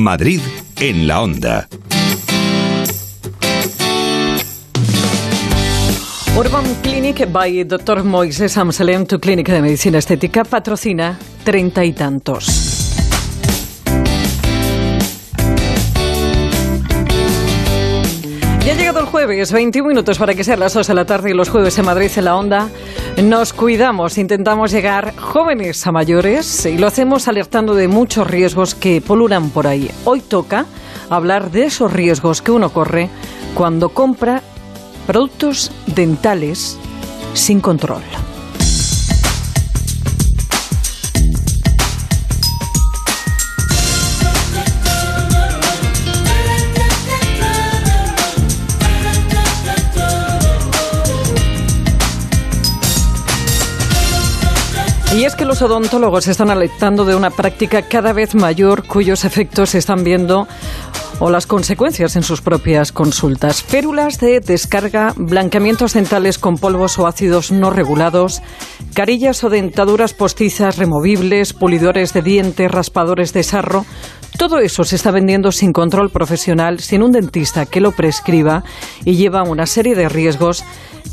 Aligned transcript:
Madrid 0.00 0.40
en 0.80 1.06
la 1.06 1.22
onda. 1.22 1.68
Urban 6.36 6.64
Clinic 6.82 7.26
by 7.30 7.64
Dr. 7.64 8.02
Moises 8.02 8.56
Amsalem, 8.56 9.06
tu 9.06 9.20
clínica 9.20 9.52
de 9.52 9.62
medicina 9.62 9.98
estética, 9.98 10.44
patrocina 10.44 11.18
treinta 11.44 11.84
y 11.84 11.92
tantos. 11.92 12.69
Jueves, 19.26 19.52
21 19.52 19.86
minutos 19.86 20.16
para 20.16 20.34
que 20.34 20.42
sean 20.42 20.60
las 20.60 20.72
2 20.72 20.86
de 20.86 20.94
la 20.94 21.04
tarde 21.04 21.28
y 21.28 21.34
los 21.34 21.50
jueves 21.50 21.76
en 21.78 21.84
Madrid 21.84 22.10
en 22.16 22.24
la 22.24 22.36
onda. 22.36 22.70
Nos 23.22 23.52
cuidamos, 23.52 24.16
intentamos 24.16 24.70
llegar 24.70 25.14
jóvenes 25.14 25.86
a 25.86 25.92
mayores 25.92 26.64
y 26.64 26.78
lo 26.78 26.86
hacemos 26.86 27.28
alertando 27.28 27.74
de 27.74 27.86
muchos 27.86 28.26
riesgos 28.26 28.74
que 28.74 29.02
polulan 29.02 29.50
por 29.50 29.66
ahí. 29.66 29.90
Hoy 30.04 30.22
toca 30.22 30.64
hablar 31.10 31.50
de 31.50 31.64
esos 31.64 31.92
riesgos 31.92 32.40
que 32.40 32.50
uno 32.50 32.70
corre 32.70 33.10
cuando 33.54 33.90
compra 33.90 34.40
productos 35.06 35.70
dentales 35.86 36.78
sin 37.34 37.60
control. 37.60 38.00
Y 55.12 55.24
es 55.24 55.34
que 55.34 55.44
los 55.44 55.60
odontólogos 55.60 56.28
están 56.28 56.50
alertando 56.50 57.04
de 57.04 57.16
una 57.16 57.30
práctica 57.30 57.82
cada 57.82 58.12
vez 58.12 58.36
mayor 58.36 58.86
cuyos 58.86 59.24
efectos 59.24 59.70
se 59.70 59.78
están 59.78 60.04
viendo 60.04 60.46
o 61.18 61.30
las 61.30 61.46
consecuencias 61.46 62.14
en 62.14 62.22
sus 62.22 62.40
propias 62.40 62.92
consultas. 62.92 63.62
Férulas 63.62 64.20
de 64.20 64.38
descarga, 64.38 65.12
blanqueamientos 65.16 65.94
dentales 65.94 66.38
con 66.38 66.56
polvos 66.56 66.98
o 66.98 67.08
ácidos 67.08 67.50
no 67.50 67.70
regulados, 67.70 68.40
carillas 68.94 69.42
o 69.42 69.50
dentaduras 69.50 70.14
postizas 70.14 70.78
removibles, 70.78 71.52
pulidores 71.54 72.12
de 72.14 72.22
dientes, 72.22 72.70
raspadores 72.70 73.32
de 73.32 73.42
sarro. 73.42 73.84
Todo 74.36 74.58
eso 74.58 74.84
se 74.84 74.96
está 74.96 75.10
vendiendo 75.10 75.52
sin 75.52 75.72
control 75.72 76.10
profesional, 76.10 76.80
sin 76.80 77.02
un 77.02 77.12
dentista 77.12 77.66
que 77.66 77.80
lo 77.80 77.92
prescriba 77.92 78.64
y 79.04 79.16
lleva 79.16 79.42
una 79.42 79.66
serie 79.66 79.94
de 79.94 80.08
riesgos 80.08 80.64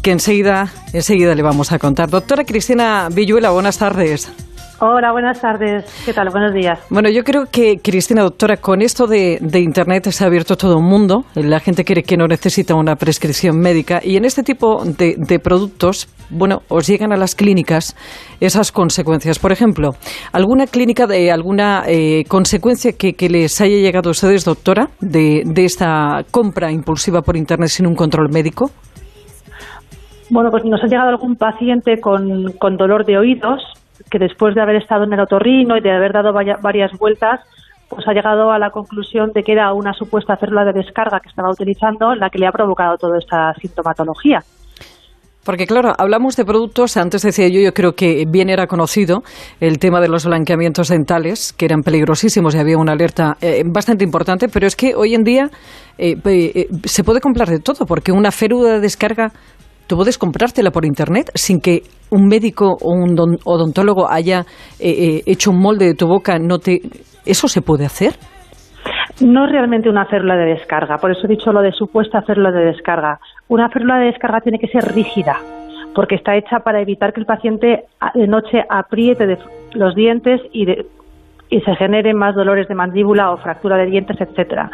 que 0.02 0.12
enseguida, 0.12 0.72
enseguida 0.94 1.36
le 1.36 1.44
vamos 1.44 1.72
a 1.72 1.80
contar. 1.80 2.10
Doctora 2.10 2.46
Cristina 2.46 3.10
Villuela, 3.12 3.50
buenas 3.50 3.78
tardes. 3.78 4.32
Hola, 4.80 5.12
buenas 5.12 5.42
tardes. 5.42 5.86
¿Qué 6.06 6.14
tal? 6.14 6.30
Buenos 6.30 6.54
días. 6.54 6.86
Bueno, 6.92 7.10
yo 7.10 7.24
creo 7.24 7.46
que, 7.52 7.78
Cristina, 7.82 8.22
doctora, 8.22 8.58
con 8.58 8.84
esto 8.84 9.08
de, 9.08 9.40
Internet 9.56 10.06
se 10.12 10.24
ha 10.24 10.28
abierto 10.28 10.56
todo 10.56 10.78
un 10.78 10.86
mundo. 10.86 11.24
La 11.34 11.60
gente 11.60 11.84
cree 11.84 12.04
que 12.04 12.16
no 12.16 12.28
necesita 12.28 12.76
una 12.76 12.96
prescripción 12.96 13.58
médica. 13.58 14.02
Y 14.04 14.18
en 14.18 14.26
este 14.26 14.44
tipo 14.44 14.84
de, 14.86 15.40
productos, 15.40 16.08
bueno, 16.30 16.60
os 16.70 16.86
llegan 16.86 17.12
a 17.12 17.18
las 17.18 17.34
clínicas 17.34 17.96
esas 18.40 18.72
consecuencias. 18.72 19.40
Por 19.40 19.52
ejemplo, 19.52 19.94
¿alguna 20.32 20.68
clínica 20.68 21.08
de 21.08 21.32
alguna 21.32 21.82
eh, 21.88 22.26
consecuencia 22.28 22.92
que, 22.92 23.16
les 23.30 23.60
haya 23.60 23.78
llegado 23.78 24.10
a 24.10 24.12
ustedes, 24.12 24.46
doctora, 24.46 24.90
de, 25.02 25.42
de 25.44 25.66
esta 25.66 26.24
compra 26.30 26.72
impulsiva 26.72 27.24
por 27.24 27.36
Internet 27.36 27.70
sin 27.70 27.88
un 27.88 27.96
control 27.96 28.30
médico? 28.32 28.70
Bueno, 30.30 30.52
pues 30.52 30.64
nos 30.66 30.84
ha 30.84 30.88
llegado 30.88 31.10
algún 31.10 31.36
paciente 31.36 32.00
con, 32.00 32.52
con 32.60 32.78
dolor 32.78 33.06
de 33.06 33.18
oídos 33.18 33.64
que 34.10 34.20
después 34.20 34.56
de 34.56 34.62
haber 34.62 34.78
estado 34.78 35.04
en 35.04 35.14
el 35.14 35.20
otorrino 35.20 35.78
y 35.78 35.82
de 35.82 35.92
haber 35.92 36.14
dado 36.14 36.34
varias 36.34 36.92
vueltas, 36.98 37.42
pues 37.90 38.08
ha 38.08 38.14
llegado 38.14 38.52
a 38.52 38.60
la 38.60 38.70
conclusión 38.70 39.32
de 39.34 39.44
que 39.44 39.54
era 39.54 39.74
una 39.74 39.94
supuesta 39.94 40.36
célula 40.36 40.66
de 40.66 40.74
descarga 40.74 41.20
que 41.20 41.30
estaba 41.30 41.50
utilizando 41.50 42.16
la 42.16 42.30
que 42.30 42.40
le 42.40 42.48
ha 42.48 42.52
provocado 42.52 42.98
toda 42.98 43.18
esta 43.18 43.54
sintomatología. 43.56 44.44
Porque 45.48 45.66
claro, 45.66 45.94
hablamos 45.98 46.36
de 46.36 46.44
productos, 46.44 46.98
antes 46.98 47.22
decía 47.22 47.48
yo, 47.48 47.62
yo 47.62 47.74
creo 47.74 47.94
que 47.94 48.26
bien 48.28 48.50
era 48.50 48.68
conocido 48.68 49.24
el 49.62 49.80
tema 49.80 50.02
de 50.02 50.10
los 50.10 50.26
blanqueamientos 50.26 50.90
dentales, 50.90 51.54
que 51.54 51.64
eran 51.64 51.84
peligrosísimos 51.84 52.54
y 52.54 52.58
había 52.58 52.78
una 52.78 52.92
alerta 52.92 53.38
eh, 53.40 53.64
bastante 53.66 54.04
importante, 54.04 54.50
pero 54.50 54.68
es 54.68 54.76
que 54.76 54.94
hoy 54.94 55.16
en 55.16 55.24
día 55.24 55.50
eh, 55.98 56.18
eh, 56.26 56.68
se 56.84 57.06
puede 57.06 57.22
comprar 57.22 57.48
de 57.48 57.62
todo, 57.62 57.86
porque 57.86 58.12
una 58.12 58.32
férula 58.32 58.72
de 58.72 58.80
descarga 58.82 59.32
tú 59.88 59.96
puedes 59.96 60.18
comprártela 60.18 60.72
por 60.72 60.86
internet 60.86 61.32
sin 61.34 61.60
que 61.60 61.82
un 62.12 62.28
médico 62.28 62.78
o 62.82 62.92
un 62.92 63.16
odontólogo 63.46 64.10
haya 64.10 64.42
eh, 64.80 64.90
eh, 64.90 65.22
hecho 65.26 65.52
un 65.52 65.60
molde 65.60 65.86
de 65.86 65.94
tu 65.96 66.08
boca. 66.08 66.38
No 66.40 66.60
te, 66.60 66.80
¿Eso 67.26 67.48
se 67.48 67.62
puede 67.62 67.86
hacer? 67.86 68.14
No 69.22 69.46
es 69.46 69.52
realmente 69.52 69.90
una 69.90 70.06
férula 70.06 70.36
de 70.38 70.54
descarga, 70.54 70.98
por 70.98 71.12
eso 71.12 71.22
he 71.26 71.30
dicho 71.30 71.52
lo 71.52 71.62
de 71.62 71.72
supuesta 71.72 72.22
férula 72.22 72.52
de 72.52 72.66
descarga. 72.66 73.20
Una 73.48 73.70
férula 73.70 73.98
de 73.98 74.06
descarga 74.06 74.42
tiene 74.42 74.60
que 74.60 74.68
ser 74.68 74.84
rígida, 74.94 75.38
porque 75.96 76.16
está 76.16 76.36
hecha 76.36 76.60
para 76.60 76.82
evitar 76.82 77.14
que 77.14 77.22
el 77.22 77.26
paciente 77.26 77.86
de 78.14 78.28
noche 78.28 78.64
apriete 78.70 79.38
los 79.74 79.96
dientes 79.96 80.40
y 80.54 80.66
de, 80.66 80.86
y 81.50 81.62
se 81.62 81.76
generen 81.76 82.18
más 82.18 82.36
dolores 82.36 82.68
de 82.68 82.76
mandíbula 82.76 83.32
o 83.32 83.38
fractura 83.38 83.78
de 83.78 83.88
dientes, 83.88 84.18
etcétera. 84.20 84.70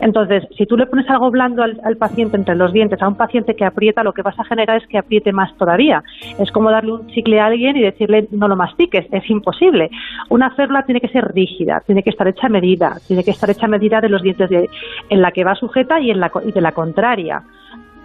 Entonces, 0.00 0.44
si 0.56 0.66
tú 0.66 0.76
le 0.76 0.86
pones 0.86 1.08
algo 1.10 1.30
blando 1.30 1.62
al, 1.62 1.96
paciente 1.96 2.36
entre 2.36 2.54
los 2.54 2.72
dientes, 2.72 3.00
a 3.02 3.08
un 3.08 3.16
paciente 3.16 3.56
que 3.56 3.64
aprieta, 3.64 4.02
lo 4.02 4.12
que 4.12 4.22
vas 4.22 4.38
a 4.38 4.44
generar 4.44 4.80
es 4.80 4.86
que 4.86 4.98
apriete 4.98 5.32
más 5.32 5.56
todavía. 5.56 6.02
Es 6.38 6.52
como 6.52 6.70
darle 6.70 6.92
un 6.92 7.06
chicle 7.08 7.40
a 7.40 7.46
alguien 7.46 7.76
y 7.76 7.82
decirle 7.82 8.28
no 8.30 8.48
lo 8.48 8.56
mastiques, 8.56 9.06
es 9.10 9.28
imposible. 9.30 9.90
Una 10.28 10.50
férula 10.50 10.84
tiene 10.84 11.00
que 11.00 11.08
ser 11.08 11.32
rígida, 11.32 11.82
tiene 11.86 12.02
que 12.02 12.10
estar 12.10 12.28
hecha 12.28 12.46
a 12.46 12.50
medida, 12.50 12.98
tiene 13.06 13.24
que 13.24 13.32
estar 13.32 13.50
hecha 13.50 13.66
a 13.66 13.68
medida 13.68 14.00
de 14.00 14.08
los 14.08 14.22
dientes 14.22 14.48
de, 14.48 14.68
en 15.08 15.22
la 15.22 15.32
que 15.32 15.44
va 15.44 15.54
sujeta 15.54 16.00
y, 16.00 16.10
en 16.10 16.20
la, 16.20 16.30
y 16.44 16.52
de 16.52 16.60
la 16.60 16.72
contraria 16.72 17.42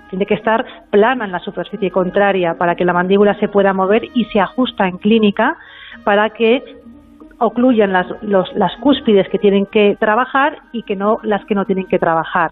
tiene 0.10 0.28
que 0.28 0.36
estar 0.36 0.64
plana 0.92 1.26
en 1.26 1.32
la 1.32 1.40
superficie 1.40 1.90
contraria 1.90 2.54
para 2.54 2.76
que 2.76 2.86
la 2.86 2.94
mandíbula 2.94 3.34
se 3.40 3.48
pueda 3.48 3.74
mover 3.74 4.04
y 4.14 4.26
se 4.26 4.40
ajusta 4.40 4.88
en 4.88 5.00
clínica 5.00 5.58
para 6.04 6.30
que 6.30 6.64
ocluyan 7.44 7.92
las, 7.94 8.08
las 8.22 8.76
cúspides 8.78 9.28
que 9.30 9.38
tienen 9.38 9.66
que 9.66 9.96
trabajar 10.00 10.60
y 10.72 10.84
que 10.84 10.96
no 10.96 11.18
las 11.24 11.44
que 11.46 11.56
no 11.56 11.66
tienen 11.66 11.86
que 11.88 12.00
trabajar 12.00 12.52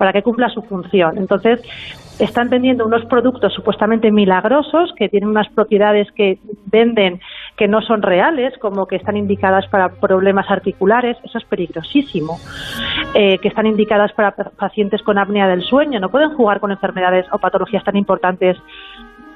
para 0.00 0.14
que 0.14 0.22
cumpla 0.22 0.48
su 0.48 0.62
función. 0.62 1.18
Entonces, 1.18 1.60
están 2.18 2.48
vendiendo 2.48 2.86
unos 2.86 3.04
productos 3.04 3.52
supuestamente 3.52 4.10
milagrosos 4.10 4.94
que 4.96 5.10
tienen 5.10 5.28
unas 5.28 5.48
propiedades 5.50 6.10
que 6.12 6.38
venden 6.72 7.20
que 7.56 7.68
no 7.68 7.82
son 7.82 8.00
reales, 8.00 8.56
como 8.58 8.86
que 8.86 8.96
están 8.96 9.18
indicadas 9.18 9.66
para 9.68 9.90
problemas 9.90 10.50
articulares, 10.50 11.18
eso 11.22 11.36
es 11.36 11.44
peligrosísimo, 11.44 12.38
eh, 13.14 13.36
que 13.38 13.48
están 13.48 13.66
indicadas 13.66 14.12
para 14.12 14.30
pacientes 14.32 15.02
con 15.02 15.18
apnea 15.18 15.46
del 15.48 15.62
sueño, 15.62 16.00
no 16.00 16.08
pueden 16.08 16.30
jugar 16.30 16.60
con 16.60 16.70
enfermedades 16.70 17.26
o 17.32 17.38
patologías 17.38 17.84
tan 17.84 17.96
importantes 17.96 18.56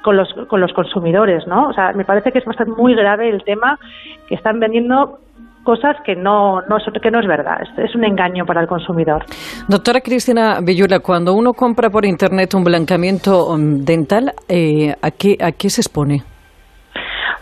con 0.05 0.15
los, 0.15 0.31
con 0.47 0.61
los 0.61 0.71
consumidores, 0.71 1.47
¿no? 1.47 1.67
O 1.69 1.73
sea, 1.73 1.91
me 1.93 2.05
parece 2.05 2.31
que 2.31 2.37
es 2.37 2.45
bastante 2.45 2.79
muy 2.79 2.93
grave 2.93 3.27
el 3.27 3.43
tema 3.43 3.79
que 4.27 4.35
están 4.35 4.59
vendiendo 4.59 5.17
cosas 5.63 5.97
que 6.05 6.15
no, 6.15 6.61
no, 6.61 6.77
que 7.01 7.09
no 7.09 7.19
es 7.19 7.27
verdad, 7.27 7.57
es, 7.75 7.95
un 7.95 8.03
engaño 8.03 8.45
para 8.45 8.61
el 8.61 8.67
consumidor. 8.67 9.25
Doctora 9.67 10.01
Cristina 10.01 10.59
Villula, 10.61 10.99
cuando 10.99 11.33
uno 11.33 11.53
compra 11.53 11.89
por 11.89 12.05
Internet 12.05 12.53
un 12.53 12.63
blanqueamiento 12.63 13.47
um, 13.47 13.83
dental, 13.83 14.31
eh, 14.47 14.93
¿a, 15.01 15.09
qué, 15.09 15.37
¿a 15.41 15.51
qué 15.53 15.71
se 15.71 15.81
expone? 15.81 16.21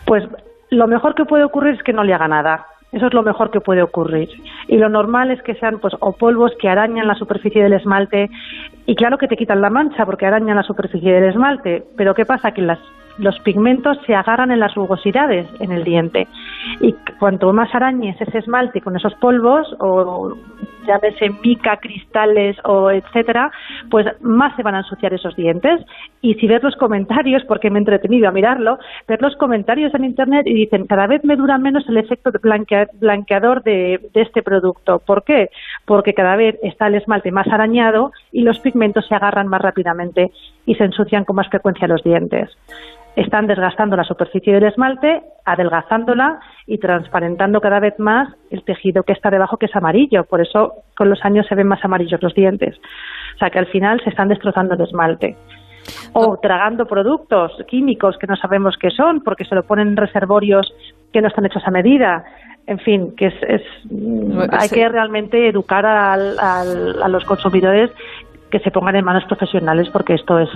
Pues 0.05 0.23
lo 0.69 0.87
mejor 0.87 1.15
que 1.15 1.25
puede 1.25 1.43
ocurrir 1.43 1.73
es 1.73 1.83
que 1.83 1.91
no 1.91 2.05
le 2.05 2.13
haga 2.13 2.29
nada. 2.29 2.65
Eso 2.93 3.07
es 3.07 3.13
lo 3.13 3.23
mejor 3.23 3.51
que 3.51 3.59
puede 3.59 3.81
ocurrir. 3.81 4.29
Y 4.67 4.77
lo 4.77 4.89
normal 4.89 5.31
es 5.31 5.41
que 5.43 5.55
sean 5.55 5.79
pues 5.79 5.93
o 5.99 6.13
polvos 6.13 6.51
que 6.59 6.69
arañan 6.69 7.07
la 7.07 7.15
superficie 7.15 7.63
del 7.63 7.73
esmalte 7.73 8.29
y 8.85 8.95
claro 8.95 9.17
que 9.17 9.27
te 9.27 9.37
quitan 9.37 9.61
la 9.61 9.69
mancha 9.69 10.05
porque 10.05 10.25
arañan 10.25 10.57
la 10.57 10.63
superficie 10.63 11.13
del 11.13 11.29
esmalte, 11.29 11.83
pero 11.97 12.13
¿qué 12.13 12.25
pasa? 12.25 12.51
Que 12.51 12.61
las 12.61 12.79
los 13.17 13.39
pigmentos 13.41 13.97
se 14.05 14.15
agarran 14.15 14.51
en 14.51 14.59
las 14.59 14.73
rugosidades 14.73 15.47
en 15.59 15.71
el 15.71 15.83
diente 15.83 16.27
y 16.81 16.93
cuanto 17.19 17.53
más 17.53 17.73
arañes 17.75 18.19
ese 18.19 18.39
esmalte 18.39 18.81
con 18.81 18.95
esos 18.95 19.13
polvos 19.15 19.67
o 19.79 20.35
llámese 20.85 21.29
mica, 21.43 21.77
cristales 21.77 22.57
o 22.65 22.91
etcétera, 22.91 23.51
pues 23.89 24.05
más 24.21 24.55
se 24.55 24.63
van 24.63 24.75
a 24.75 24.79
ensuciar 24.79 25.13
esos 25.13 25.35
dientes 25.35 25.79
y 26.21 26.33
si 26.35 26.47
ves 26.47 26.63
los 26.63 26.75
comentarios, 26.75 27.43
porque 27.45 27.69
me 27.69 27.79
he 27.79 27.81
entretenido 27.81 28.27
a 28.27 28.31
mirarlo, 28.31 28.77
ver 29.07 29.21
los 29.21 29.35
comentarios 29.37 29.93
en 29.93 30.05
internet 30.05 30.45
y 30.45 30.53
dicen 30.53 30.85
cada 30.87 31.07
vez 31.07 31.23
me 31.23 31.35
dura 31.35 31.57
menos 31.57 31.87
el 31.87 31.97
efecto 31.97 32.31
blanqueador 32.41 33.63
de, 33.63 34.09
de 34.13 34.21
este 34.21 34.41
producto. 34.41 34.52
¿Por 34.61 35.23
qué? 35.23 35.49
Porque 35.85 36.13
cada 36.13 36.35
vez 36.35 36.57
está 36.63 36.87
el 36.87 36.95
esmalte 36.95 37.31
más 37.31 37.47
arañado 37.47 38.11
y 38.31 38.41
los 38.41 38.59
pigmentos 38.59 39.07
se 39.07 39.15
agarran 39.15 39.47
más 39.47 39.61
rápidamente 39.61 40.31
y 40.65 40.75
se 40.75 40.83
ensucian 40.83 41.25
con 41.25 41.35
más 41.35 41.49
frecuencia 41.49 41.87
los 41.87 42.03
dientes 42.03 42.49
están 43.15 43.47
desgastando 43.47 43.95
la 43.95 44.03
superficie 44.03 44.53
del 44.53 44.63
esmalte, 44.63 45.21
adelgazándola 45.45 46.39
y 46.65 46.79
transparentando 46.79 47.61
cada 47.61 47.79
vez 47.79 47.97
más 47.99 48.33
el 48.49 48.63
tejido 48.63 49.03
que 49.03 49.13
está 49.13 49.29
debajo, 49.29 49.57
que 49.57 49.67
es 49.67 49.75
amarillo. 49.75 50.23
Por 50.23 50.41
eso 50.41 50.73
con 50.95 51.09
los 51.09 51.23
años 51.23 51.45
se 51.47 51.55
ven 51.55 51.67
más 51.67 51.83
amarillos 51.83 52.21
los 52.23 52.33
dientes. 52.33 52.75
O 53.35 53.37
sea 53.37 53.49
que 53.49 53.59
al 53.59 53.67
final 53.67 54.01
se 54.03 54.09
están 54.09 54.29
destrozando 54.29 54.73
el 54.73 54.81
esmalte. 54.81 55.35
O 56.13 56.37
tragando 56.37 56.85
productos 56.85 57.51
químicos 57.67 58.17
que 58.17 58.27
no 58.27 58.37
sabemos 58.37 58.77
qué 58.79 58.89
son, 58.89 59.21
porque 59.21 59.45
se 59.45 59.55
lo 59.55 59.63
ponen 59.63 59.89
en 59.89 59.97
reservorios 59.97 60.73
que 61.11 61.21
no 61.21 61.27
están 61.27 61.45
hechos 61.45 61.63
a 61.65 61.71
medida. 61.71 62.23
En 62.65 62.79
fin, 62.79 63.13
que 63.15 63.27
es, 63.27 63.33
hay 64.51 64.69
que 64.69 64.87
realmente 64.87 65.49
educar 65.49 65.85
a 65.85 67.07
los 67.09 67.23
consumidores 67.25 67.91
que 68.49 68.59
se 68.59 68.71
pongan 68.71 68.95
en 68.95 69.03
manos 69.03 69.25
profesionales 69.25 69.89
porque 69.91 70.13
esto 70.13 70.39
es, 70.39 70.49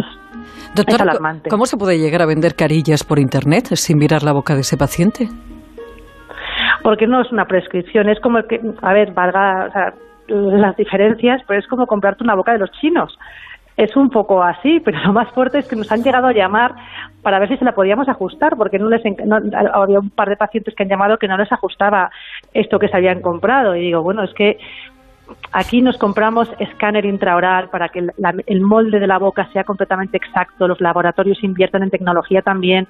alarmante. 1.00 1.50
¿Cómo 1.50 1.66
se 1.66 1.78
puede 1.78 1.98
llegar 1.98 2.22
a 2.22 2.26
vender 2.28 2.56
carillas 2.56 3.04
por 3.04 3.18
Internet 3.18 3.76
sin 3.76 3.98
mirar 3.98 4.24
la 4.24 4.34
boca 4.34 4.54
de 4.54 4.62
ese 4.62 4.78
paciente? 4.78 5.28
Porque 6.84 7.08
no 7.08 7.22
es 7.22 7.32
una 7.32 7.46
prescripción, 7.46 8.08
es 8.08 8.20
como 8.22 8.44
que, 8.44 8.62
a 8.82 8.94
ver, 8.94 9.14
valga 9.14 9.94
las 10.28 10.78
diferencias, 10.78 11.42
pero 11.48 11.60
es 11.60 11.68
como 11.68 11.88
comprarte 11.88 12.24
una 12.24 12.36
boca 12.36 12.54
de 12.54 12.60
los 12.60 12.72
chinos 12.80 13.18
es 13.78 13.96
un 13.96 14.10
poco 14.10 14.44
así, 14.44 14.80
pero 14.84 15.00
lo 15.00 15.14
más 15.14 15.32
fuerte 15.32 15.60
es 15.60 15.68
que 15.68 15.76
nos 15.76 15.92
han 15.92 16.04
llegado 16.04 16.28
a 16.28 16.34
llamar 16.34 16.76
para 17.22 17.40
ver 17.40 17.50
si 17.50 17.58
se 17.58 17.66
la 17.66 17.76
podíamos 17.76 18.10
ajustar, 18.10 18.58
porque 18.58 18.80
no 18.80 18.90
les 18.90 19.02
había 19.74 20.00
un 20.00 20.10
par 20.10 20.30
de 20.30 20.38
pacientes 20.38 20.74
que 20.76 20.84
han 20.84 20.90
llamado 20.90 21.18
que 21.18 21.28
no 21.28 21.38
les 21.38 21.52
ajustaba 21.52 22.10
esto 22.54 22.80
que 22.80 22.88
se 22.88 22.98
habían 22.98 23.22
comprado. 23.22 23.76
Y 23.76 23.82
digo, 23.82 24.02
bueno, 24.02 24.24
es 24.24 24.34
que 24.34 24.58
Aquí 25.52 25.82
nos 25.82 25.98
compramos 25.98 26.50
escáner 26.60 27.06
intraoral 27.06 27.70
para 27.70 27.90
que 27.90 28.06
el 28.46 28.62
molde 28.62 29.00
de 29.00 29.08
la 29.08 29.18
boca 29.18 29.50
sea 29.52 29.64
completamente 29.64 30.18
exacto. 30.18 30.68
Los 30.68 30.82
laboratorios 30.82 31.44
invierten 31.44 31.84
en 31.84 31.90
tecnología 31.90 32.42
también 32.42 32.88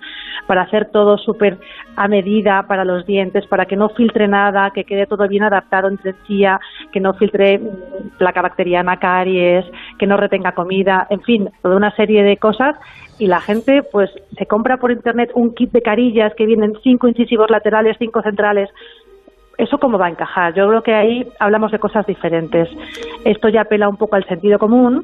para 0.47 0.63
hacer 0.63 0.89
todo 0.91 1.17
súper 1.17 1.57
a 1.95 2.07
medida 2.07 2.63
para 2.67 2.83
los 2.83 3.05
dientes, 3.05 3.45
para 3.47 3.65
que 3.65 3.75
no 3.75 3.89
filtre 3.89 4.27
nada, 4.27 4.71
que 4.71 4.83
quede 4.83 5.05
todo 5.05 5.27
bien 5.27 5.43
adaptado 5.43 5.87
entre 5.87 6.11
encía, 6.11 6.59
que 6.91 6.99
no 6.99 7.13
filtre 7.13 7.59
mm, 7.59 8.17
placa 8.17 8.41
bacteriana, 8.41 8.97
caries, 8.97 9.65
que 9.97 10.07
no 10.07 10.17
retenga 10.17 10.53
comida, 10.53 11.07
en 11.09 11.21
fin, 11.21 11.49
toda 11.61 11.75
una 11.75 11.95
serie 11.95 12.23
de 12.23 12.37
cosas 12.37 12.75
y 13.19 13.27
la 13.27 13.41
gente 13.41 13.81
pues 13.91 14.09
se 14.37 14.45
compra 14.45 14.77
por 14.77 14.91
internet 14.91 15.31
un 15.33 15.53
kit 15.53 15.71
de 15.71 15.81
carillas 15.81 16.33
que 16.35 16.45
vienen 16.45 16.73
cinco 16.83 17.07
incisivos 17.07 17.49
laterales, 17.49 17.97
cinco 17.99 18.21
centrales, 18.21 18.69
¿Eso 19.57 19.79
cómo 19.79 19.97
va 19.97 20.05
a 20.05 20.09
encajar? 20.09 20.53
Yo 20.53 20.67
creo 20.67 20.83
que 20.83 20.93
ahí 20.93 21.27
hablamos 21.39 21.71
de 21.71 21.79
cosas 21.79 22.05
diferentes. 22.05 22.69
Esto 23.25 23.49
ya 23.49 23.61
apela 23.61 23.89
un 23.89 23.97
poco 23.97 24.15
al 24.15 24.27
sentido 24.27 24.59
común 24.59 25.03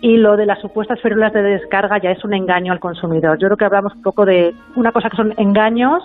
y 0.00 0.16
lo 0.16 0.36
de 0.36 0.46
las 0.46 0.58
supuestas 0.60 1.00
férulas 1.02 1.34
de 1.34 1.42
descarga 1.42 1.98
ya 1.98 2.10
es 2.10 2.24
un 2.24 2.32
engaño 2.32 2.72
al 2.72 2.80
consumidor. 2.80 3.38
Yo 3.38 3.48
creo 3.48 3.58
que 3.58 3.64
hablamos 3.66 3.94
un 3.94 4.02
poco 4.02 4.24
de 4.24 4.54
una 4.74 4.92
cosa 4.92 5.10
que 5.10 5.18
son 5.18 5.34
engaños 5.36 6.02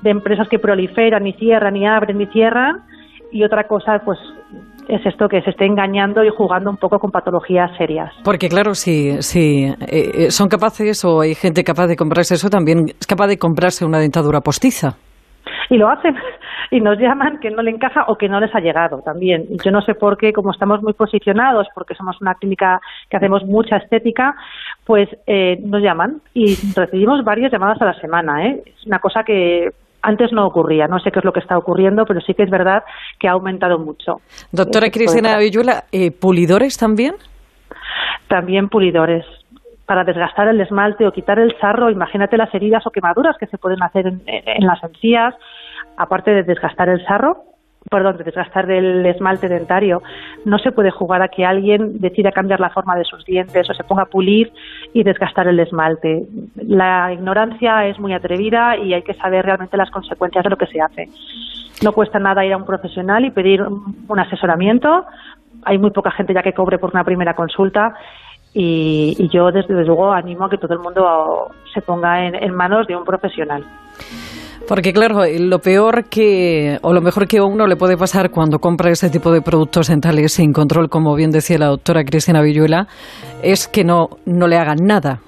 de 0.00 0.10
empresas 0.10 0.48
que 0.48 0.58
proliferan 0.58 1.26
y 1.26 1.34
cierran 1.34 1.76
y 1.76 1.86
abren 1.86 2.18
y 2.18 2.26
cierran 2.26 2.84
y 3.32 3.44
otra 3.44 3.64
cosa 3.64 4.00
pues 4.04 4.18
es 4.88 5.04
esto 5.04 5.28
que 5.28 5.42
se 5.42 5.50
esté 5.50 5.66
engañando 5.66 6.24
y 6.24 6.30
jugando 6.30 6.70
un 6.70 6.78
poco 6.78 6.98
con 6.98 7.10
patologías 7.10 7.70
serias. 7.76 8.12
Porque 8.24 8.48
claro, 8.48 8.74
si, 8.74 9.20
si 9.22 9.66
eh, 9.66 9.76
eh, 9.90 10.30
son 10.30 10.48
capaces 10.48 11.04
o 11.04 11.20
hay 11.20 11.34
gente 11.34 11.62
capaz 11.62 11.86
de 11.86 11.96
comprarse 11.96 12.34
eso, 12.34 12.48
también 12.48 12.86
es 12.98 13.06
capaz 13.06 13.26
de 13.26 13.38
comprarse 13.38 13.84
una 13.84 13.98
dentadura 13.98 14.40
postiza. 14.40 14.96
Y 15.70 15.76
lo 15.76 15.88
hacen 15.88 16.14
y 16.70 16.80
nos 16.80 16.98
llaman 16.98 17.38
que 17.38 17.50
no 17.50 17.62
le 17.62 17.70
encaja 17.70 18.04
o 18.08 18.16
que 18.16 18.28
no 18.28 18.40
les 18.40 18.54
ha 18.54 18.60
llegado 18.60 19.00
también. 19.02 19.46
Yo 19.62 19.70
no 19.70 19.82
sé 19.82 19.94
por 19.94 20.16
qué, 20.16 20.32
como 20.32 20.52
estamos 20.52 20.82
muy 20.82 20.94
posicionados, 20.94 21.66
porque 21.74 21.94
somos 21.94 22.20
una 22.22 22.34
clínica 22.34 22.80
que 23.10 23.16
hacemos 23.18 23.44
mucha 23.44 23.76
estética, 23.76 24.34
pues 24.84 25.08
eh, 25.26 25.58
nos 25.62 25.82
llaman 25.82 26.22
y 26.32 26.56
recibimos 26.74 27.22
varias 27.24 27.52
llamadas 27.52 27.80
a 27.82 27.86
la 27.86 28.00
semana. 28.00 28.46
¿eh? 28.46 28.62
Es 28.64 28.86
una 28.86 28.98
cosa 28.98 29.22
que 29.22 29.68
antes 30.02 30.32
no 30.32 30.46
ocurría. 30.46 30.86
No 30.86 30.98
sé 30.98 31.10
qué 31.10 31.18
es 31.18 31.24
lo 31.24 31.32
que 31.32 31.40
está 31.40 31.56
ocurriendo, 31.56 32.04
pero 32.06 32.20
sí 32.20 32.34
que 32.34 32.42
es 32.42 32.50
verdad 32.50 32.82
que 33.18 33.28
ha 33.28 33.32
aumentado 33.32 33.78
mucho. 33.78 34.16
Doctora 34.52 34.90
Cristina 34.90 35.38
Villuela, 35.38 35.84
¿eh, 35.92 36.10
¿pulidores 36.10 36.76
también? 36.76 37.14
También 38.28 38.68
pulidores 38.68 39.24
para 39.86 40.04
desgastar 40.04 40.48
el 40.48 40.60
esmalte 40.60 41.06
o 41.06 41.12
quitar 41.12 41.38
el 41.38 41.56
sarro, 41.58 41.90
imagínate 41.90 42.36
las 42.36 42.54
heridas 42.54 42.86
o 42.86 42.90
quemaduras 42.90 43.36
que 43.40 43.46
se 43.46 43.56
pueden 43.56 43.82
hacer 43.82 44.06
en 44.06 44.66
las 44.66 44.84
encías, 44.84 45.34
aparte 45.96 46.30
de 46.30 46.42
desgastar 46.42 46.90
el 46.90 47.02
sarro, 47.06 47.38
perdón, 47.90 48.18
de 48.18 48.24
desgastar 48.24 48.70
el 48.70 49.04
esmalte 49.06 49.48
dentario, 49.48 50.02
no 50.44 50.58
se 50.58 50.72
puede 50.72 50.90
jugar 50.90 51.22
a 51.22 51.28
que 51.28 51.44
alguien 51.44 52.00
decida 52.00 52.32
cambiar 52.32 52.60
la 52.60 52.70
forma 52.70 52.96
de 52.96 53.04
sus 53.04 53.24
dientes 53.24 53.68
o 53.70 53.74
se 53.74 53.84
ponga 53.84 54.02
a 54.02 54.06
pulir 54.06 54.52
y 54.92 55.02
desgastar 55.02 55.48
el 55.48 55.58
esmalte. 55.60 56.26
La 56.56 57.12
ignorancia 57.12 57.86
es 57.86 57.98
muy 57.98 58.12
atrevida 58.12 58.76
y 58.76 58.94
hay 58.94 59.02
que 59.02 59.14
saber 59.14 59.44
realmente 59.44 59.76
las 59.76 59.90
consecuencias 59.90 60.44
de 60.44 60.50
lo 60.50 60.56
que 60.56 60.66
se 60.66 60.80
hace. 60.80 61.08
No 61.82 61.92
cuesta 61.92 62.18
nada 62.18 62.44
ir 62.44 62.52
a 62.52 62.56
un 62.56 62.66
profesional 62.66 63.24
y 63.24 63.30
pedir 63.30 63.62
un 63.62 64.18
asesoramiento. 64.18 65.04
Hay 65.64 65.78
muy 65.78 65.90
poca 65.90 66.10
gente 66.10 66.34
ya 66.34 66.42
que 66.42 66.52
cobre 66.52 66.78
por 66.78 66.90
una 66.90 67.04
primera 67.04 67.34
consulta 67.34 67.94
y, 68.52 69.28
yo 69.32 69.52
desde 69.52 69.84
luego 69.84 70.12
animo 70.12 70.46
a 70.46 70.50
que 70.50 70.58
todo 70.58 70.74
el 70.74 70.80
mundo 70.80 71.52
se 71.72 71.80
ponga 71.80 72.26
en 72.26 72.54
manos 72.54 72.86
de 72.86 72.96
un 72.96 73.04
profesional. 73.04 73.64
Porque 74.68 74.92
claro, 74.92 75.22
lo 75.40 75.60
peor 75.60 76.10
que, 76.10 76.76
o 76.82 76.92
lo 76.92 77.00
mejor 77.00 77.26
que 77.26 77.38
a 77.38 77.44
uno 77.44 77.66
le 77.66 77.76
puede 77.76 77.96
pasar 77.96 78.30
cuando 78.30 78.58
compra 78.58 78.90
este 78.90 79.08
tipo 79.08 79.32
de 79.32 79.40
productos 79.40 79.88
dentales 79.88 80.34
sin 80.34 80.52
control, 80.52 80.90
como 80.90 81.16
bien 81.16 81.30
decía 81.30 81.56
la 81.56 81.68
doctora 81.68 82.04
Cristina 82.04 82.42
Villuela, 82.42 82.86
es 83.42 83.66
que 83.66 83.82
no, 83.82 84.08
no 84.26 84.46
le 84.46 84.58
hagan 84.58 84.76
nada. 84.82 85.20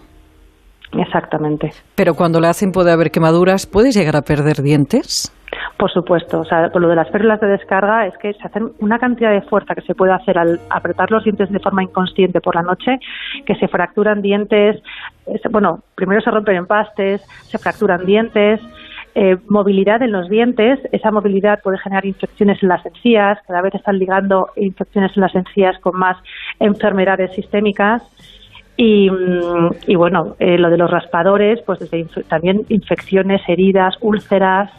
Exactamente. 0.93 1.71
Pero 1.95 2.13
cuando 2.15 2.39
le 2.39 2.49
hacen 2.49 2.71
puede 2.71 2.93
haber 2.93 3.11
quemaduras, 3.11 3.67
¿puede 3.67 3.93
llegar 3.93 4.15
a 4.17 4.23
perder 4.23 4.57
dientes? 4.63 5.35
Por 5.79 5.91
supuesto, 5.91 6.41
o 6.41 6.45
sea, 6.45 6.69
por 6.71 6.83
lo 6.83 6.89
de 6.89 6.97
las 6.97 7.09
pérdidas 7.09 7.41
de 7.41 7.47
descarga 7.47 8.07
es 8.07 8.17
que 8.19 8.35
se 8.35 8.47
hacen 8.47 8.69
una 8.81 8.99
cantidad 8.99 9.31
de 9.31 9.41
fuerza 9.41 9.75
que 9.75 9.81
se 9.81 9.95
puede 9.95 10.13
hacer 10.13 10.37
al 10.37 10.61
apretar 10.69 11.11
los 11.11 11.25
dientes 11.25 11.51
de 11.51 11.59
forma 11.61 11.83
inconsciente 11.83 12.43
por 12.43 12.57
la 12.57 12.63
noche, 12.63 12.99
que 13.47 13.55
se 13.55 13.69
fracturan 13.69 14.21
dientes, 14.21 14.83
bueno, 15.51 15.79
primero 15.95 16.21
se 16.21 16.31
rompen 16.31 16.57
empastes, 16.57 17.23
se 17.49 17.59
fracturan 17.59 18.05
dientes, 18.05 18.61
eh, 19.15 19.37
movilidad 19.49 20.03
en 20.03 20.13
los 20.13 20.29
dientes, 20.29 20.79
esa 20.93 21.11
movilidad 21.11 21.61
puede 21.63 21.79
generar 21.79 22.07
infecciones 22.07 22.63
en 22.63 22.69
las 22.69 22.85
encías, 22.87 23.39
cada 23.47 23.63
vez 23.63 23.75
están 23.75 23.99
ligando 23.99 24.51
infecciones 24.57 25.13
en 25.17 25.23
las 25.23 25.35
encías 25.35 25.79
con 25.81 25.99
más 25.99 26.17
enfermedades 26.59 27.33
sistémicas. 27.35 28.03
Y, 28.77 29.11
mm, 29.11 29.97
bueno, 29.97 30.37
eh, 30.39 30.57
lo 30.57 30.71
de 30.71 30.79
los 30.79 30.91
raspadores, 30.91 31.61
pues 31.67 31.81
también 32.29 32.65
infecciones, 32.69 33.43
heridas, 33.47 33.97
úlceras, 34.01 34.71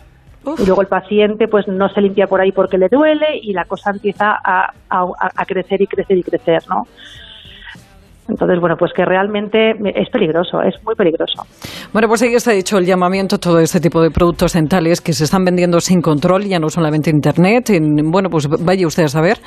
y 0.58 0.66
luego 0.66 0.82
el 0.82 0.88
paciente 0.88 1.48
pues 1.48 1.68
no 1.68 1.88
se 1.90 2.02
limpia 2.02 2.26
por 2.26 2.42
ahí 2.42 2.52
porque 2.52 2.80
le 2.80 2.88
duele 2.90 3.38
y 3.40 3.54
la 3.54 3.66
cosa 3.66 3.92
empieza 3.92 4.40
a, 4.44 4.74
a 4.90 5.46
crecer 5.46 5.84
y 5.84 5.88
crecer 5.88 6.18
y 6.18 6.24
crecer, 6.24 6.64
¿no? 6.68 6.88
Entonces, 8.32 8.60
bueno, 8.62 8.76
pues 8.78 8.94
que 8.96 9.04
realmente 9.04 9.72
es 9.94 10.10
peligroso, 10.10 10.62
es 10.62 10.76
muy 10.86 10.96
peligroso. 10.96 11.44
Bueno, 11.92 12.08
pues 12.08 12.22
ahí 12.22 12.34
está 12.34 12.52
dicho 12.52 12.78
el 12.78 12.86
llamamiento 12.86 13.36
a 13.36 13.40
todo 13.40 13.60
este 13.60 13.82
tipo 13.82 14.02
de 14.02 14.10
productos 14.10 14.54
dentales 14.54 15.02
que 15.02 15.12
se 15.12 15.26
están 15.26 15.44
vendiendo 15.44 15.82
sin 15.82 16.02
control, 16.02 16.46
ya 16.46 16.58
no 16.58 16.70
solamente 16.70 17.10
en 17.10 17.18
Internet. 17.18 17.70
En, 17.72 18.10
bueno, 18.10 18.30
pues 18.30 18.48
vaya 18.48 18.88
usted 18.88 19.04
a 19.04 19.10
saber 19.10 19.38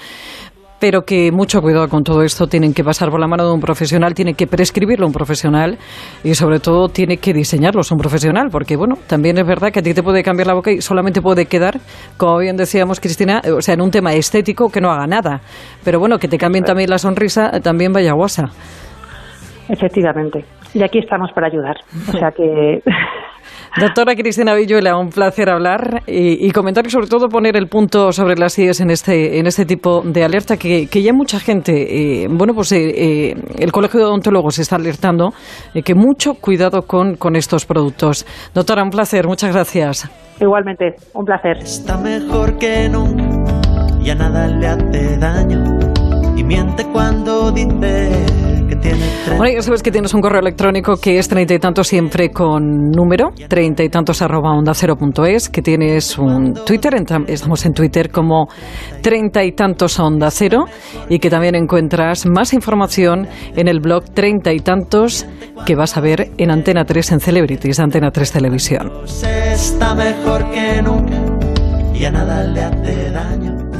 pero 0.84 1.06
que 1.06 1.32
mucho 1.32 1.62
cuidado 1.62 1.88
con 1.88 2.02
todo 2.02 2.22
esto, 2.22 2.46
tienen 2.46 2.74
que 2.74 2.84
pasar 2.84 3.08
por 3.08 3.18
la 3.18 3.26
mano 3.26 3.46
de 3.46 3.54
un 3.54 3.58
profesional, 3.58 4.12
tiene 4.12 4.34
que 4.34 4.46
prescribirlo 4.46 5.06
un 5.06 5.14
profesional 5.14 5.78
y 6.22 6.34
sobre 6.34 6.58
todo 6.60 6.88
tiene 6.88 7.16
que 7.16 7.32
diseñarlos 7.32 7.90
un 7.90 7.96
profesional, 7.96 8.48
porque 8.52 8.76
bueno, 8.76 8.96
también 9.06 9.38
es 9.38 9.46
verdad 9.46 9.72
que 9.72 9.78
a 9.78 9.82
ti 9.82 9.94
te 9.94 10.02
puede 10.02 10.22
cambiar 10.22 10.46
la 10.46 10.52
boca 10.52 10.70
y 10.70 10.82
solamente 10.82 11.22
puede 11.22 11.46
quedar, 11.46 11.80
como 12.18 12.36
bien 12.36 12.58
decíamos 12.58 13.00
Cristina, 13.00 13.40
o 13.56 13.62
sea, 13.62 13.72
en 13.72 13.80
un 13.80 13.90
tema 13.90 14.12
estético 14.12 14.68
que 14.68 14.82
no 14.82 14.90
haga 14.90 15.06
nada, 15.06 15.40
pero 15.82 15.98
bueno, 15.98 16.18
que 16.18 16.28
te 16.28 16.36
cambien 16.36 16.64
también 16.64 16.90
la 16.90 16.98
sonrisa, 16.98 17.50
también 17.62 17.90
vaya 17.90 18.12
guasa. 18.12 18.50
Efectivamente. 19.70 20.44
Y 20.74 20.82
aquí 20.82 20.98
estamos 20.98 21.30
para 21.32 21.46
ayudar. 21.46 21.76
O 22.08 22.12
sea 22.12 22.30
que 22.30 22.82
Doctora 23.80 24.14
Cristina 24.14 24.54
Villuela, 24.54 24.96
un 24.96 25.08
placer 25.08 25.50
hablar 25.50 26.02
y, 26.06 26.48
comentar 26.52 26.86
y 26.86 26.90
sobre 26.90 27.08
todo 27.08 27.28
poner 27.28 27.56
el 27.56 27.66
punto 27.66 28.12
sobre 28.12 28.36
las 28.36 28.56
IES 28.56 28.80
en 28.80 28.90
este, 28.90 29.38
en 29.40 29.46
este 29.46 29.64
tipo 29.64 30.02
de 30.04 30.22
alerta 30.22 30.56
que, 30.56 30.86
que 30.86 31.02
ya 31.02 31.12
mucha 31.12 31.40
gente, 31.40 32.22
eh, 32.22 32.28
bueno, 32.30 32.54
pues 32.54 32.70
eh, 32.70 33.30
eh, 33.30 33.34
el 33.58 33.72
Colegio 33.72 33.98
de 33.98 34.06
Odontólogos 34.06 34.60
está 34.60 34.76
alertando 34.76 35.30
que 35.84 35.94
mucho 35.94 36.34
cuidado 36.34 36.82
con, 36.82 37.16
con 37.16 37.34
estos 37.34 37.66
productos. 37.66 38.24
Doctora, 38.54 38.84
un 38.84 38.90
placer, 38.90 39.26
muchas 39.26 39.52
gracias. 39.52 40.08
Igualmente, 40.40 40.94
un 41.12 41.24
placer. 41.24 41.58
Está 41.58 41.98
mejor 41.98 42.56
que 42.58 42.88
nunca, 42.88 43.60
ya 44.02 44.14
nada 44.14 44.46
le 44.46 44.68
hace 44.68 45.16
daño 45.18 45.64
y 46.36 46.44
miente 46.44 46.84
cuando 46.92 47.50
dice 47.50 48.43
bueno, 49.36 49.54
ya 49.54 49.62
sabes 49.62 49.82
que 49.82 49.90
tienes 49.90 50.14
un 50.14 50.20
correo 50.20 50.40
electrónico 50.40 50.96
que 50.96 51.18
es 51.18 51.28
treinta 51.28 51.54
y 51.54 51.58
tantos 51.58 51.88
siempre 51.88 52.30
con 52.30 52.90
número, 52.90 53.32
treinta 53.48 53.82
y 53.82 53.88
tantos 53.88 54.22
arroba 54.22 54.50
onda 54.50 54.74
cero 54.74 54.96
punto 54.96 55.24
es, 55.24 55.48
que 55.48 55.62
tienes 55.62 56.18
un 56.18 56.54
Twitter, 56.66 56.94
estamos 57.26 57.66
en 57.66 57.72
Twitter 57.72 58.10
como 58.10 58.48
treinta 59.02 59.44
y 59.44 59.52
tantos 59.52 59.98
onda 59.98 60.30
cero 60.30 60.64
y 61.08 61.18
que 61.18 61.30
también 61.30 61.54
encuentras 61.54 62.26
más 62.26 62.52
información 62.52 63.26
en 63.56 63.68
el 63.68 63.80
blog 63.80 64.04
treinta 64.12 64.52
y 64.52 64.60
tantos 64.60 65.26
que 65.66 65.74
vas 65.74 65.96
a 65.96 66.00
ver 66.00 66.30
en 66.38 66.50
Antena 66.50 66.84
3 66.84 67.12
en 67.12 67.20
Celebrities, 67.20 67.80
Antena 67.80 68.10
3 68.10 68.32
Televisión. 68.32 68.92
Está 69.04 69.94
mejor 69.94 70.50
que 70.50 70.82
nunca 70.82 71.14
y 71.94 72.04
a 72.04 72.10
nada 72.10 72.44
le 72.44 72.62
hace 72.62 73.10
daño. 73.10 73.70